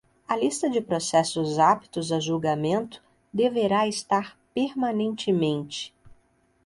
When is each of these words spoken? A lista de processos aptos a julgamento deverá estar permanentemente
A 0.27 0.35
lista 0.35 0.67
de 0.67 0.81
processos 0.81 1.59
aptos 1.59 2.11
a 2.11 2.19
julgamento 2.19 3.03
deverá 3.31 3.87
estar 3.87 4.35
permanentemente 4.51 5.93